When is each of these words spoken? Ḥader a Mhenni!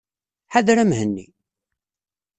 Ḥader 0.53 0.77
a 0.83 0.85
Mhenni! 0.89 1.27